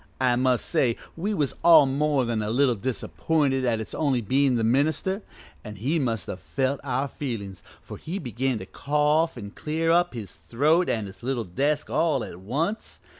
I 0.19 0.35
must 0.35 0.65
say 0.65 0.95
we 1.15 1.35
was 1.35 1.53
all 1.63 1.85
more 1.85 2.25
than 2.25 2.41
a 2.41 2.49
little 2.49 2.73
disappointed 2.73 3.65
at 3.65 3.79
its 3.79 3.93
only 3.93 4.19
bein' 4.19 4.55
the 4.55 4.63
minister, 4.63 5.21
an' 5.63 5.75
he 5.75 5.99
must 5.99 6.25
have 6.25 6.39
felt 6.39 6.79
our 6.83 7.07
feelin's, 7.07 7.61
for 7.83 7.97
he 7.99 8.17
began 8.17 8.57
to 8.57 8.65
cough 8.65 9.37
an' 9.37 9.51
clear 9.51 9.91
up 9.91 10.15
his 10.15 10.37
throat 10.37 10.89
an' 10.89 11.05
his 11.05 11.21
little 11.21 11.43
desk 11.43 11.91
all 11.91 12.23
at 12.23 12.39
once. 12.39 12.99